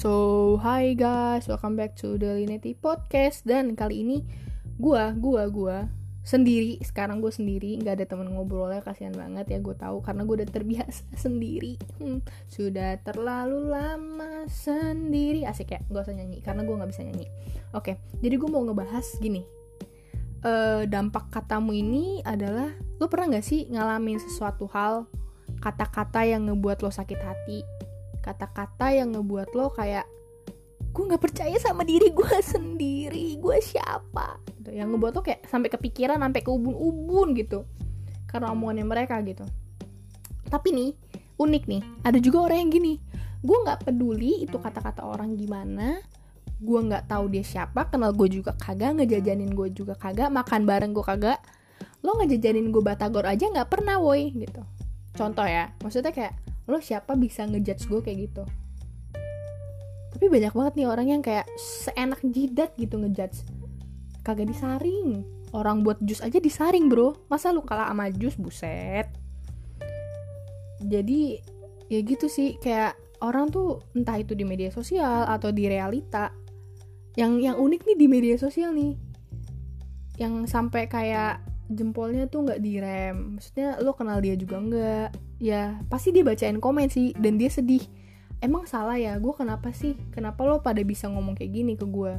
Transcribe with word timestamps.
So, 0.00 0.56
hi 0.64 0.96
guys, 0.96 1.44
welcome 1.44 1.76
back 1.76 1.92
to 2.00 2.16
the 2.16 2.40
Linety 2.40 2.72
Podcast. 2.72 3.44
Dan 3.44 3.76
kali 3.76 4.00
ini 4.00 4.24
gua, 4.80 5.12
gua, 5.12 5.44
gua 5.52 5.92
sendiri 6.24 6.80
sekarang 6.80 7.20
gue 7.20 7.28
sendiri 7.28 7.76
nggak 7.76 8.00
ada 8.00 8.06
temen 8.08 8.32
ngobrolnya 8.32 8.80
kasihan 8.80 9.12
banget 9.12 9.52
ya 9.52 9.58
gue 9.60 9.76
tahu 9.76 10.00
karena 10.00 10.24
gue 10.24 10.40
udah 10.40 10.48
terbiasa 10.48 11.04
sendiri. 11.28 11.76
Hmm, 12.00 12.24
sudah 12.48 12.96
terlalu 13.04 13.76
lama 13.76 14.48
sendiri. 14.48 15.44
Asik 15.44 15.76
ya 15.76 15.84
gak 15.92 16.08
usah 16.08 16.16
nyanyi 16.16 16.40
karena 16.40 16.64
gue 16.64 16.80
nggak 16.80 16.90
bisa 16.96 17.04
nyanyi. 17.04 17.28
Oke 17.76 18.00
jadi 18.24 18.40
gue 18.40 18.48
mau 18.48 18.64
ngebahas 18.64 19.04
gini. 19.20 19.44
Uh, 20.40 20.88
dampak 20.88 21.28
katamu 21.28 21.76
ini 21.76 22.24
adalah 22.24 22.72
lo 22.96 23.04
pernah 23.12 23.36
nggak 23.36 23.44
sih 23.44 23.68
ngalamin 23.68 24.16
sesuatu 24.16 24.64
hal 24.72 25.04
kata-kata 25.60 26.24
yang 26.24 26.48
ngebuat 26.48 26.80
lo 26.80 26.88
sakit 26.88 27.20
hati 27.20 27.60
kata-kata 28.20 28.92
yang 28.92 29.16
ngebuat 29.16 29.56
lo 29.56 29.72
kayak 29.72 30.06
gue 30.90 31.04
nggak 31.06 31.22
percaya 31.22 31.56
sama 31.62 31.86
diri 31.86 32.10
gue 32.10 32.36
sendiri 32.52 33.38
gue 33.38 33.56
siapa? 33.62 34.40
Gitu. 34.58 34.76
Yang 34.76 34.88
ngebuat 34.96 35.12
tuh 35.16 35.24
kayak 35.24 35.40
sampai 35.46 35.68
kepikiran 35.70 36.18
sampai 36.20 36.40
ke 36.42 36.50
ubun-ubun 36.50 37.32
gitu. 37.38 37.64
Karena 38.26 38.54
omongannya 38.54 38.86
mereka 38.86 39.18
gitu. 39.22 39.46
Tapi 40.50 40.68
nih 40.74 40.90
unik 41.38 41.64
nih. 41.66 41.82
Ada 42.04 42.18
juga 42.18 42.50
orang 42.50 42.58
yang 42.66 42.70
gini. 42.74 42.94
Gue 43.40 43.56
nggak 43.64 43.88
peduli 43.88 44.44
itu 44.44 44.56
kata-kata 44.60 45.06
orang 45.06 45.38
gimana. 45.38 46.02
Gue 46.60 46.80
nggak 46.84 47.08
tahu 47.08 47.32
dia 47.32 47.44
siapa. 47.46 47.88
Kenal 47.88 48.12
gue 48.12 48.28
juga 48.28 48.52
kagak 48.58 49.00
ngejajanin 49.00 49.50
gue 49.54 49.68
juga 49.72 49.96
kagak 49.96 50.28
makan 50.28 50.68
bareng 50.68 50.92
gue 50.92 51.04
kagak. 51.06 51.40
Lo 52.04 52.18
ngejajanin 52.20 52.68
gue 52.68 52.82
batagor 52.82 53.24
aja 53.24 53.48
nggak 53.48 53.70
pernah 53.70 53.96
woi. 54.02 54.34
Gitu. 54.34 54.60
Contoh 55.16 55.46
ya 55.46 55.72
maksudnya 55.80 56.12
kayak 56.12 56.49
lo 56.70 56.78
siapa 56.78 57.18
bisa 57.18 57.44
ngejudge 57.44 57.90
gue 57.90 58.00
kayak 58.00 58.18
gitu? 58.30 58.44
Tapi 60.10 60.26
banyak 60.26 60.52
banget 60.54 60.72
nih 60.78 60.86
orang 60.86 61.06
yang 61.06 61.22
kayak 61.22 61.46
seenak 61.58 62.22
jidat 62.22 62.74
gitu 62.78 62.98
ngejudge. 62.98 63.42
Kagak 64.22 64.50
disaring. 64.50 65.22
Orang 65.50 65.82
buat 65.82 65.98
jus 66.04 66.22
aja 66.22 66.38
disaring 66.38 66.86
bro. 66.86 67.16
Masa 67.26 67.50
lu 67.50 67.62
kalah 67.66 67.90
sama 67.90 68.10
jus? 68.14 68.38
Buset. 68.38 69.10
Jadi 70.82 71.42
ya 71.90 71.98
gitu 72.02 72.30
sih. 72.30 72.58
Kayak 72.62 72.94
orang 73.22 73.50
tuh 73.50 73.82
entah 73.98 74.18
itu 74.18 74.38
di 74.38 74.46
media 74.46 74.70
sosial 74.70 75.26
atau 75.26 75.50
di 75.50 75.66
realita. 75.66 76.30
Yang 77.18 77.32
yang 77.50 77.56
unik 77.58 77.80
nih 77.86 77.96
di 77.98 78.06
media 78.06 78.36
sosial 78.38 78.70
nih. 78.74 78.94
Yang 80.20 80.52
sampai 80.52 80.86
kayak 80.86 81.49
jempolnya 81.70 82.26
tuh 82.26 82.44
nggak 82.44 82.60
direm. 82.60 83.38
Maksudnya 83.38 83.78
lo 83.78 83.94
kenal 83.94 84.18
dia 84.18 84.34
juga 84.34 84.58
nggak? 84.58 85.08
Ya 85.38 85.78
pasti 85.86 86.10
dia 86.10 86.26
bacain 86.26 86.58
komen 86.58 86.90
sih 86.90 87.14
dan 87.14 87.38
dia 87.38 87.48
sedih. 87.48 87.86
Emang 88.42 88.66
salah 88.66 88.98
ya 88.98 89.14
gue 89.16 89.34
kenapa 89.36 89.70
sih? 89.70 89.94
Kenapa 90.10 90.42
lo 90.42 90.60
pada 90.60 90.82
bisa 90.82 91.06
ngomong 91.06 91.38
kayak 91.38 91.52
gini 91.54 91.72
ke 91.78 91.86
gue 91.86 92.18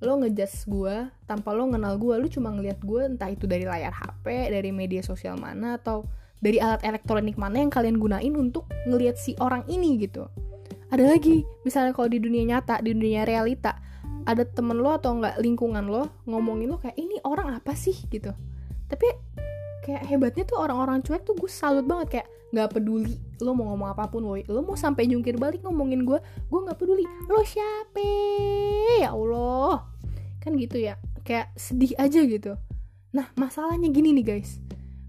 lo 0.00 0.16
ngejudge 0.16 0.64
gue 0.64 0.96
tanpa 1.28 1.52
lo 1.52 1.68
kenal 1.68 2.00
gue 2.00 2.14
lo 2.16 2.26
cuma 2.32 2.48
ngeliat 2.48 2.80
gue 2.80 3.04
entah 3.04 3.28
itu 3.28 3.44
dari 3.44 3.68
layar 3.68 3.92
HP 3.92 4.48
dari 4.48 4.72
media 4.72 5.04
sosial 5.04 5.36
mana 5.36 5.76
atau 5.76 6.08
dari 6.40 6.56
alat 6.56 6.80
elektronik 6.80 7.36
mana 7.36 7.60
yang 7.60 7.68
kalian 7.68 8.00
gunain 8.00 8.32
untuk 8.32 8.64
ngeliat 8.88 9.20
si 9.20 9.36
orang 9.44 9.60
ini 9.68 10.00
gitu. 10.00 10.24
Ada 10.88 11.04
lagi 11.04 11.44
misalnya 11.68 11.92
kalau 11.92 12.08
di 12.08 12.16
dunia 12.16 12.56
nyata 12.56 12.80
di 12.80 12.96
dunia 12.96 13.28
realita 13.28 13.76
ada 14.24 14.48
temen 14.48 14.80
lo 14.80 14.96
atau 14.96 15.20
enggak 15.20 15.36
lingkungan 15.36 15.84
lo 15.84 16.08
ngomongin 16.24 16.72
lo 16.72 16.80
kayak 16.80 16.96
ini 16.96 17.20
orang 17.20 17.52
apa 17.52 17.76
sih? 17.76 17.94
gitu 18.08 18.32
tapi 18.90 19.06
kayak 19.86 20.02
hebatnya 20.10 20.44
tuh 20.44 20.58
orang-orang 20.58 21.00
cuek 21.00 21.22
tuh 21.22 21.38
gue 21.38 21.48
salut 21.48 21.86
banget 21.86 22.20
kayak 22.20 22.28
nggak 22.50 22.68
peduli 22.74 23.14
lo 23.38 23.54
mau 23.54 23.72
ngomong 23.72 23.94
apa 23.94 24.10
pun 24.10 24.26
woi 24.26 24.42
lo 24.50 24.60
mau 24.66 24.74
sampai 24.74 25.06
jungkir 25.06 25.38
balik 25.38 25.62
ngomongin 25.62 26.02
gue 26.02 26.18
gue 26.20 26.60
nggak 26.60 26.76
peduli. 26.76 27.06
Lo 27.30 27.40
siapa? 27.46 28.02
Ya 28.98 29.14
allah. 29.14 29.86
Kan 30.42 30.58
gitu 30.58 30.76
ya 30.82 30.98
kayak 31.22 31.54
sedih 31.54 31.94
aja 31.96 32.20
gitu. 32.26 32.58
Nah 33.14 33.30
masalahnya 33.38 33.88
gini 33.88 34.10
nih 34.10 34.36
guys. 34.36 34.58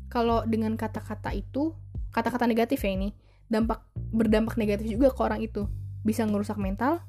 Kalau 0.07 0.45
dengan 0.45 0.77
kata-kata 0.77 1.33
itu 1.33 1.73
kata-kata 2.13 2.45
negatif 2.45 2.83
ya 2.85 2.93
ini 2.93 3.09
dampak 3.49 3.83
berdampak 4.13 4.55
negatif 4.55 4.85
juga 4.85 5.09
ke 5.11 5.19
orang 5.25 5.41
itu. 5.41 5.65
Bisa 6.05 6.23
ngerusak 6.29 6.61
mental 6.61 7.01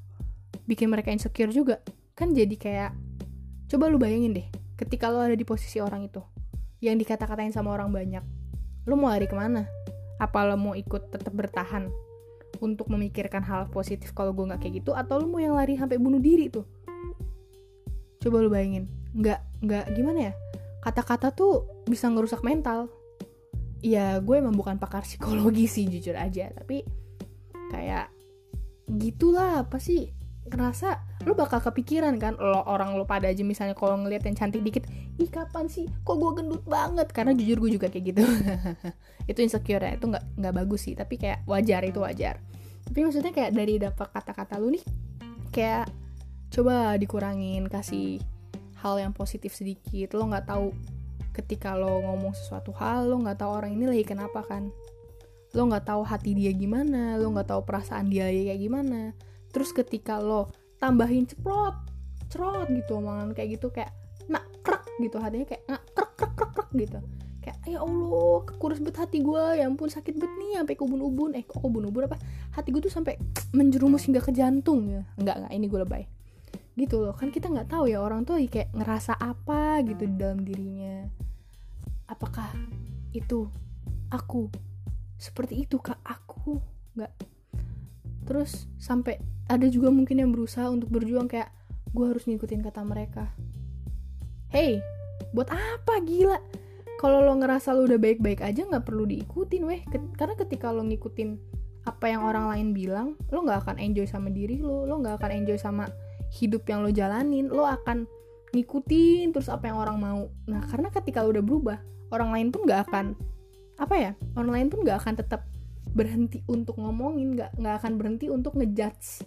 bikin 0.65 0.89
mereka 0.89 1.13
insecure 1.13 1.53
juga. 1.53 1.79
Kan 2.17 2.33
jadi 2.33 2.57
kayak 2.57 2.91
coba 3.69 3.87
lu 3.87 4.01
bayangin 4.01 4.33
deh 4.33 4.47
ketika 4.73 5.13
lo 5.13 5.21
ada 5.21 5.37
di 5.37 5.45
posisi 5.45 5.77
orang 5.77 6.09
itu 6.09 6.32
yang 6.83 6.99
dikata-katain 6.99 7.55
sama 7.55 7.71
orang 7.71 7.95
banyak. 7.95 8.23
Lo 8.83 8.99
mau 8.99 9.07
lari 9.07 9.23
ke 9.23 9.35
mana? 9.39 9.63
Apa 10.19 10.43
lo 10.43 10.59
mau 10.59 10.75
ikut 10.75 11.15
tetap 11.15 11.31
bertahan 11.31 11.87
untuk 12.59 12.91
memikirkan 12.91 13.39
hal 13.39 13.71
positif 13.71 14.11
kalau 14.11 14.35
gue 14.35 14.51
nggak 14.51 14.59
kayak 14.59 14.83
gitu? 14.83 14.91
Atau 14.91 15.23
lo 15.23 15.31
mau 15.31 15.39
yang 15.39 15.55
lari 15.55 15.79
sampai 15.79 15.95
bunuh 15.95 16.19
diri 16.19 16.51
tuh? 16.51 16.67
Coba 18.19 18.43
lo 18.43 18.51
bayangin. 18.51 18.91
Nggak 19.15 19.39
nggak 19.63 19.85
gimana 19.95 20.19
ya? 20.27 20.33
Kata-kata 20.83 21.31
tuh 21.31 21.87
bisa 21.87 22.11
ngerusak 22.11 22.43
mental. 22.43 22.91
Ya 23.79 24.19
gue 24.19 24.35
emang 24.35 24.55
bukan 24.55 24.75
pakar 24.75 25.07
psikologi 25.07 25.71
sih 25.71 25.87
jujur 25.87 26.19
aja. 26.19 26.51
Tapi 26.51 26.83
kayak 27.71 28.11
gitulah 28.91 29.63
apa 29.63 29.79
sih 29.79 30.11
ngerasa 30.43 30.99
lo 31.23 31.39
bakal 31.39 31.63
kepikiran 31.63 32.19
kan 32.19 32.35
lo 32.35 32.67
orang 32.67 32.99
lo 32.99 33.07
pada 33.07 33.31
aja 33.31 33.47
misalnya 33.47 33.71
kalau 33.79 33.95
ngeliat 33.95 34.27
yang 34.27 34.35
cantik 34.35 34.59
dikit 34.59 34.83
ih 35.15 35.29
kapan 35.31 35.71
sih? 35.71 35.87
Kok 36.03 36.15
gue 36.19 36.31
gendut 36.43 36.63
banget? 36.67 37.07
Karena 37.15 37.31
jujur 37.31 37.63
gue 37.63 37.71
juga 37.79 37.87
kayak 37.87 38.05
gitu. 38.11 38.23
Itu 39.31 39.39
insecure 39.39 39.79
ya 39.79 39.95
itu 39.95 40.03
nggak 40.03 40.35
nggak 40.35 40.53
bagus 40.53 40.83
sih 40.83 40.99
tapi 40.99 41.15
kayak 41.15 41.47
wajar 41.47 41.79
itu 41.87 42.03
wajar. 42.03 42.43
Tapi 42.83 42.99
maksudnya 43.07 43.31
kayak 43.31 43.55
dari 43.55 43.79
dapat 43.79 44.07
kata-kata 44.11 44.59
lu 44.59 44.75
nih 44.75 44.83
kayak 45.55 45.87
coba 46.51 46.99
dikurangin 46.99 47.63
kasih 47.71 48.19
hal 48.83 48.99
yang 48.99 49.15
positif 49.15 49.55
sedikit. 49.55 50.11
Lo 50.11 50.27
nggak 50.27 50.51
tahu 50.51 50.75
ketika 51.31 51.79
lo 51.79 52.03
ngomong 52.03 52.35
sesuatu 52.35 52.75
hal 52.75 53.07
lo 53.07 53.23
nggak 53.23 53.39
tahu 53.39 53.51
orang 53.63 53.79
ini 53.79 53.87
lagi 53.87 54.03
kenapa 54.03 54.43
kan. 54.43 54.67
Lo 55.55 55.71
nggak 55.71 55.87
tahu 55.87 56.03
hati 56.03 56.35
dia 56.35 56.51
gimana 56.51 57.15
lo 57.15 57.31
nggak 57.31 57.47
tahu 57.47 57.63
perasaan 57.63 58.11
dia 58.11 58.27
kayak 58.27 58.59
gimana 58.59 59.15
terus 59.53 59.69
ketika 59.71 60.17
lo 60.17 60.49
tambahin 60.81 61.29
ceprot 61.29 61.77
cerot 62.33 62.65
gitu 62.73 62.97
omongan 62.97 63.37
kayak 63.37 63.61
gitu 63.61 63.69
kayak 63.69 63.93
nak 64.25 64.41
krek 64.65 64.81
gitu 64.97 65.21
hatinya 65.21 65.45
kayak 65.45 65.63
nak 65.69 65.85
krek 65.93 66.11
krek 66.17 66.33
krek 66.33 66.51
krek 66.57 66.69
gitu. 66.73 66.99
Kayak 67.43 67.59
ya 67.67 67.79
allah 67.83 68.39
kurus 68.57 68.79
bet 68.79 68.95
hati 68.95 69.19
gue 69.19 69.43
ya 69.59 69.67
ampun 69.67 69.91
sakit 69.91 70.15
bet 70.15 70.31
nih 70.39 70.63
sampai 70.63 70.73
ke 70.79 70.81
ubun-ubun 70.81 71.37
eh 71.37 71.43
kok 71.45 71.61
ubun-ubun 71.61 72.09
apa? 72.09 72.17
Hati 72.57 72.73
gue 72.73 72.81
tuh 72.81 72.93
sampai 72.93 73.19
menjerumus 73.57 74.09
hingga 74.09 74.23
ke 74.23 74.33
jantung 74.33 74.89
ya. 74.89 75.05
Enggak 75.19 75.43
enggak 75.43 75.51
ini 75.53 75.65
gue 75.69 75.79
lebay. 75.85 76.03
Gitu 76.73 76.95
loh 76.97 77.13
kan 77.13 77.29
kita 77.29 77.53
nggak 77.53 77.69
tahu 77.69 77.91
ya 77.91 78.01
orang 78.01 78.25
tuh 78.25 78.41
kayak 78.49 78.73
ngerasa 78.73 79.13
apa 79.19 79.83
gitu 79.85 80.09
di 80.09 80.15
dalam 80.17 80.41
dirinya. 80.41 81.05
Apakah 82.09 82.49
itu 83.13 83.45
aku? 84.09 84.49
Seperti 85.21 85.67
itu 85.67 85.77
kak 85.77 86.01
aku? 86.01 86.57
Nggak 86.97 87.11
terus 88.23 88.67
sampai 88.79 89.19
ada 89.51 89.67
juga 89.67 89.91
mungkin 89.91 90.23
yang 90.23 90.31
berusaha 90.31 90.71
untuk 90.71 90.89
berjuang 90.89 91.27
kayak 91.27 91.51
gue 91.93 92.05
harus 92.07 92.23
ngikutin 92.25 92.63
kata 92.63 92.81
mereka. 92.81 93.29
Hey 94.49 94.81
buat 95.33 95.49
apa 95.49 96.01
gila? 96.03 96.37
Kalau 97.01 97.19
lo 97.25 97.35
ngerasa 97.35 97.75
lo 97.75 97.83
udah 97.83 97.99
baik-baik 97.99 98.39
aja 98.39 98.63
nggak 98.63 98.85
perlu 98.85 99.03
diikutin 99.03 99.63
weh. 99.67 99.81
Karena 100.15 100.35
ketika 100.39 100.71
lo 100.71 100.85
ngikutin 100.85 101.35
apa 101.83 102.07
yang 102.07 102.23
orang 102.23 102.47
lain 102.47 102.67
bilang 102.71 103.07
lo 103.27 103.43
nggak 103.43 103.67
akan 103.67 103.75
enjoy 103.75 104.07
sama 104.07 104.31
diri 104.31 104.63
lo 104.63 104.87
lo 104.87 105.03
nggak 105.03 105.19
akan 105.19 105.31
enjoy 105.43 105.59
sama 105.59 105.89
hidup 106.31 106.63
yang 106.69 106.81
lo 106.81 106.89
jalanin. 106.89 107.51
Lo 107.51 107.67
akan 107.67 108.07
ngikutin 108.53 109.33
terus 109.33 109.49
apa 109.51 109.67
yang 109.67 109.77
orang 109.81 109.97
mau. 109.99 110.21
Nah 110.47 110.63
karena 110.69 110.87
ketika 110.93 111.21
lo 111.25 111.35
udah 111.35 111.43
berubah 111.43 111.77
orang 112.13 112.29
lain 112.31 112.47
pun 112.53 112.63
nggak 112.63 112.89
akan 112.89 113.05
apa 113.81 113.95
ya 113.97 114.11
orang 114.37 114.51
lain 114.53 114.67
pun 114.69 114.85
nggak 114.85 115.01
akan 115.01 115.13
tetap 115.17 115.49
berhenti 115.93 116.41
untuk 116.49 116.81
ngomongin 116.81 117.37
nggak 117.37 117.51
nggak 117.61 117.75
akan 117.81 117.93
berhenti 118.01 118.27
untuk 118.27 118.57
ngejudge. 118.57 119.23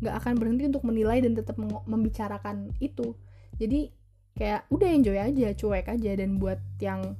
Nggak 0.00 0.14
akan 0.24 0.34
berhenti 0.40 0.64
untuk 0.68 0.82
menilai 0.88 1.20
dan 1.20 1.36
tetap 1.36 1.56
membicarakan 1.60 2.72
itu. 2.80 3.16
Jadi 3.60 3.92
kayak 4.36 4.68
udah 4.72 4.88
enjoy 4.88 5.16
aja 5.20 5.52
cuek 5.52 5.86
aja. 5.92 6.10
Dan 6.16 6.40
buat 6.40 6.60
yang 6.80 7.16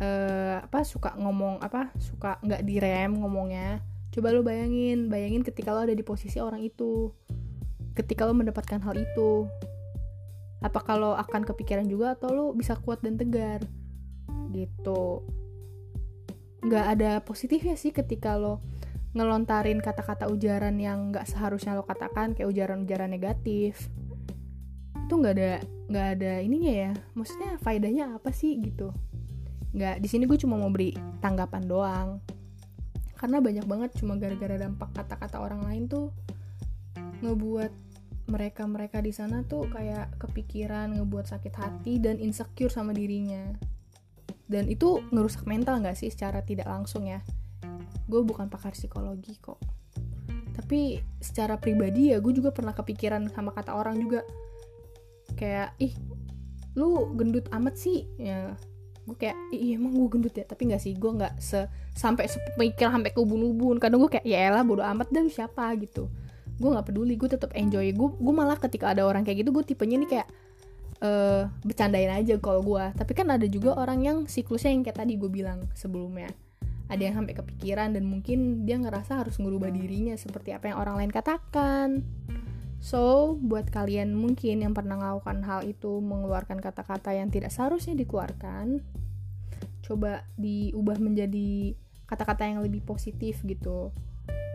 uh, 0.00 0.56
apa 0.64 0.80
suka 0.84 1.16
ngomong 1.20 1.60
apa 1.60 1.92
suka 2.00 2.40
nggak 2.40 2.64
direm 2.64 3.20
ngomongnya 3.20 3.84
coba 4.12 4.32
lo 4.32 4.40
bayangin. 4.40 5.12
Bayangin 5.12 5.44
ketika 5.44 5.76
lo 5.76 5.84
ada 5.84 5.94
di 5.94 6.04
posisi 6.04 6.40
orang 6.40 6.64
itu. 6.64 7.12
Ketika 7.92 8.24
lo 8.24 8.32
mendapatkan 8.32 8.80
hal 8.80 8.96
itu. 8.96 9.44
Apa 10.58 10.82
kalau 10.82 11.14
akan 11.14 11.46
kepikiran 11.46 11.86
juga 11.86 12.18
atau 12.18 12.32
lo 12.32 12.46
bisa 12.56 12.74
kuat 12.80 13.04
dan 13.04 13.14
tegar? 13.14 13.62
Gitu 14.50 15.22
nggak 16.58 16.86
ada 16.98 17.10
positifnya 17.22 17.78
sih 17.78 17.94
ketika 17.94 18.34
lo 18.34 18.58
ngelontarin 19.16 19.80
kata-kata 19.80 20.28
ujaran 20.28 20.76
yang 20.76 21.14
nggak 21.14 21.24
seharusnya 21.24 21.78
lo 21.78 21.86
katakan 21.86 22.36
kayak 22.36 22.50
ujaran-ujaran 22.50 23.08
negatif. 23.08 23.88
Itu 25.08 25.14
nggak 25.16 25.34
ada 25.38 25.52
nggak 25.88 26.06
ada 26.18 26.32
ininya 26.44 26.72
ya. 26.72 26.90
Maksudnya 27.16 27.56
faedahnya 27.62 28.04
apa 28.18 28.30
sih 28.34 28.58
gitu? 28.60 28.92
Nggak 29.72 30.04
di 30.04 30.08
sini 30.10 30.28
gue 30.28 30.38
cuma 30.38 30.60
mau 30.60 30.68
beri 30.68 30.92
tanggapan 31.24 31.64
doang. 31.64 32.10
Karena 33.18 33.42
banyak 33.42 33.66
banget 33.66 33.90
cuma 33.98 34.14
gara-gara 34.14 34.54
dampak 34.60 34.94
kata-kata 34.94 35.42
orang 35.42 35.66
lain 35.66 35.90
tuh 35.90 36.14
ngebuat 37.18 37.72
mereka-mereka 38.28 39.00
di 39.00 39.10
sana 39.10 39.42
tuh 39.42 39.66
kayak 39.72 40.20
kepikiran 40.20 40.94
ngebuat 41.00 41.26
sakit 41.32 41.54
hati 41.56 41.98
dan 41.98 42.20
insecure 42.20 42.70
sama 42.70 42.92
dirinya 42.92 43.56
dan 44.48 44.64
itu 44.66 45.04
ngerusak 45.12 45.44
mental 45.44 45.78
nggak 45.84 45.94
sih 45.94 46.08
secara 46.08 46.40
tidak 46.40 46.66
langsung 46.66 47.04
ya? 47.04 47.20
Gue 48.08 48.24
bukan 48.24 48.48
pakar 48.48 48.72
psikologi 48.72 49.36
kok. 49.36 49.60
Tapi 50.56 50.98
secara 51.20 51.60
pribadi 51.60 52.10
ya 52.10 52.18
gue 52.18 52.32
juga 52.32 52.50
pernah 52.50 52.72
kepikiran 52.72 53.28
sama 53.30 53.52
kata 53.52 53.76
orang 53.76 54.00
juga. 54.00 54.24
Kayak 55.36 55.76
ih 55.78 55.92
lu 56.74 57.12
gendut 57.14 57.44
amat 57.52 57.76
sih. 57.76 58.08
Ya 58.16 58.56
gue 59.04 59.16
kayak 59.16 59.36
iya 59.52 59.76
emang 59.76 59.92
gue 59.92 60.08
gendut 60.16 60.32
ya? 60.32 60.48
Tapi 60.48 60.72
nggak 60.72 60.80
sih 60.80 60.96
gue 60.96 61.12
nggak 61.12 61.36
se 61.38 61.68
sampai 61.92 62.24
sepemikir 62.24 62.88
sampai 62.88 63.12
ke 63.12 63.20
ubun-ubun 63.20 63.76
kadang 63.76 64.00
gue 64.00 64.10
kayak 64.16 64.24
ya 64.24 64.48
elah 64.48 64.64
bodo 64.64 64.80
amat 64.80 65.12
dan 65.12 65.28
siapa? 65.28 65.68
Gitu. 65.76 66.08
Gue 66.56 66.68
nggak 66.72 66.88
peduli 66.88 67.20
gue 67.20 67.28
tetap 67.28 67.52
enjoy. 67.52 67.92
Gue 67.92 68.16
gue 68.16 68.34
malah 68.34 68.56
ketika 68.56 68.96
ada 68.96 69.04
orang 69.04 69.28
kayak 69.28 69.44
gitu 69.44 69.52
gue 69.52 69.64
tipenya 69.68 70.00
nih 70.00 70.08
kayak 70.08 70.28
uh, 71.02 71.50
bercandain 71.62 72.10
aja 72.10 72.38
kalau 72.38 72.62
gue 72.62 72.84
tapi 72.94 73.12
kan 73.14 73.28
ada 73.30 73.46
juga 73.46 73.74
orang 73.78 74.00
yang 74.02 74.18
siklusnya 74.26 74.74
yang 74.74 74.82
kayak 74.86 75.02
tadi 75.04 75.18
gue 75.18 75.30
bilang 75.30 75.66
sebelumnya 75.74 76.30
ada 76.88 77.04
yang 77.04 77.20
sampai 77.20 77.36
kepikiran 77.36 77.92
dan 77.92 78.04
mungkin 78.08 78.64
dia 78.64 78.80
ngerasa 78.80 79.20
harus 79.20 79.36
ngerubah 79.36 79.68
dirinya 79.68 80.16
seperti 80.16 80.56
apa 80.56 80.72
yang 80.72 80.78
orang 80.80 81.04
lain 81.04 81.12
katakan 81.12 82.06
So, 82.78 83.34
buat 83.42 83.74
kalian 83.74 84.14
mungkin 84.14 84.62
yang 84.62 84.70
pernah 84.70 84.94
melakukan 84.94 85.42
hal 85.42 85.66
itu, 85.66 85.98
mengeluarkan 85.98 86.62
kata-kata 86.62 87.10
yang 87.10 87.26
tidak 87.26 87.50
seharusnya 87.50 87.98
dikeluarkan, 87.98 88.86
coba 89.82 90.22
diubah 90.38 91.02
menjadi 91.02 91.74
kata-kata 92.06 92.46
yang 92.46 92.62
lebih 92.62 92.86
positif 92.86 93.42
gitu. 93.42 93.90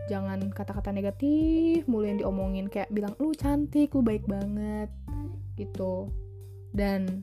Jangan 0.08 0.52
kata-kata 0.56 0.88
negatif 0.92 1.84
mulu 1.84 2.08
yang 2.08 2.20
diomongin 2.20 2.72
kayak 2.72 2.88
bilang 2.92 3.12
lu 3.20 3.36
cantik, 3.36 3.92
lu 3.92 4.00
baik 4.00 4.24
banget 4.24 4.88
gitu. 5.60 6.08
Dan 6.74 7.22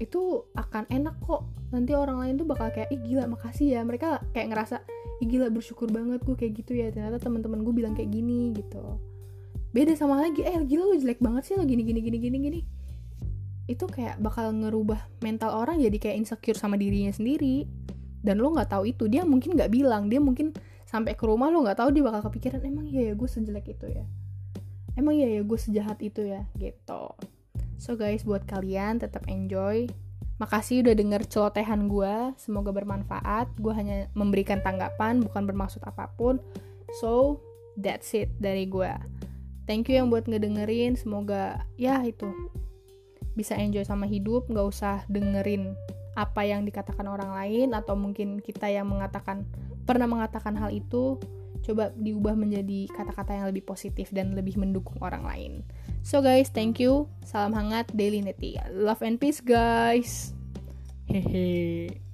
itu 0.00 0.48
akan 0.56 0.88
enak 0.88 1.20
kok. 1.20 1.44
Nanti 1.68 1.92
orang 1.92 2.24
lain 2.24 2.34
tuh 2.40 2.48
bakal 2.48 2.72
kayak 2.72 2.88
ih 2.88 3.00
gila 3.04 3.28
makasih 3.28 3.76
ya. 3.76 3.80
Mereka 3.84 4.32
kayak 4.32 4.48
ngerasa 4.54 4.80
ih 5.20 5.28
gila 5.28 5.52
bersyukur 5.52 5.92
banget 5.92 6.24
gue 6.24 6.34
kayak 6.34 6.52
gitu 6.64 6.72
ya. 6.72 6.88
Ternyata 6.88 7.20
teman-teman 7.20 7.60
gue 7.60 7.74
bilang 7.76 7.92
kayak 7.92 8.08
gini 8.08 8.56
gitu. 8.56 8.80
Beda 9.76 9.92
sama 9.92 10.16
lagi 10.24 10.40
eh 10.40 10.56
gila 10.64 10.88
lu 10.88 10.96
jelek 10.96 11.20
banget 11.20 11.52
sih 11.52 11.54
lo 11.60 11.68
gini 11.68 11.84
gini 11.84 12.00
gini 12.00 12.18
gini 12.18 12.36
gini. 12.40 12.60
Itu 13.68 13.84
kayak 13.84 14.24
bakal 14.24 14.56
ngerubah 14.56 15.20
mental 15.20 15.52
orang 15.52 15.76
jadi 15.84 16.00
kayak 16.00 16.16
insecure 16.24 16.56
sama 16.56 16.80
dirinya 16.80 17.12
sendiri. 17.12 17.68
Dan 18.24 18.40
lo 18.40 18.48
nggak 18.56 18.72
tahu 18.72 18.88
itu. 18.88 19.04
Dia 19.12 19.28
mungkin 19.28 19.60
nggak 19.60 19.68
bilang. 19.68 20.08
Dia 20.08 20.24
mungkin 20.24 20.56
sampai 20.88 21.12
ke 21.12 21.28
rumah 21.28 21.52
lo 21.52 21.60
nggak 21.60 21.84
tahu. 21.84 21.92
Dia 21.92 22.08
bakal 22.08 22.32
kepikiran 22.32 22.64
emang 22.64 22.88
iya 22.88 23.12
ya 23.12 23.14
gue 23.18 23.28
sejelek 23.28 23.76
itu 23.76 23.86
ya? 23.92 24.08
Emang 24.96 25.14
iya 25.14 25.28
ya 25.28 25.42
gue 25.44 25.58
sejahat 25.60 26.00
itu 26.00 26.24
ya? 26.24 26.48
Gitu 26.56 27.04
so 27.78 27.94
guys 27.94 28.26
buat 28.26 28.44
kalian 28.44 28.98
tetap 29.00 29.24
enjoy. 29.30 29.88
Makasih 30.38 30.86
udah 30.86 30.94
denger 30.94 31.26
celotehan 31.26 31.90
gue 31.90 32.34
semoga 32.38 32.70
bermanfaat. 32.70 33.50
Gue 33.58 33.74
hanya 33.74 34.06
memberikan 34.14 34.62
tanggapan 34.62 35.18
bukan 35.22 35.46
bermaksud 35.46 35.82
apa 35.82 36.10
pun. 36.14 36.38
So 37.02 37.42
that's 37.74 38.14
it 38.14 38.34
dari 38.38 38.66
gue 38.66 38.90
thank 39.68 39.92
you 39.92 40.00
yang 40.00 40.08
buat 40.08 40.24
ngedengerin. 40.24 40.96
Semoga 40.96 41.68
ya 41.76 42.00
itu 42.02 42.32
bisa 43.36 43.54
enjoy 43.60 43.84
sama 43.84 44.08
hidup. 44.08 44.48
Nggak 44.48 44.66
usah 44.72 44.96
dengerin 45.12 45.76
apa 46.16 46.42
yang 46.42 46.64
dikatakan 46.66 47.06
orang 47.06 47.30
lain 47.36 47.76
atau 47.76 47.94
mungkin 47.94 48.42
kita 48.42 48.66
yang 48.66 48.88
mengatakan 48.90 49.46
pernah 49.86 50.08
mengatakan 50.10 50.56
hal 50.58 50.72
itu 50.74 51.20
coba 51.62 51.92
diubah 51.94 52.34
menjadi 52.34 52.88
kata-kata 52.90 53.38
yang 53.38 53.46
lebih 53.52 53.64
positif 53.66 54.10
dan 54.10 54.32
lebih 54.32 54.56
mendukung 54.56 54.98
orang 55.04 55.24
lain. 55.24 55.52
So 56.02 56.24
guys 56.24 56.48
thank 56.48 56.80
you. 56.80 57.06
Salam 57.26 57.52
hangat 57.52 57.92
daily 57.92 58.24
neti. 58.24 58.56
Love 58.72 59.04
and 59.04 59.20
peace 59.20 59.44
guys. 59.44 60.32
Hehe 61.08 62.07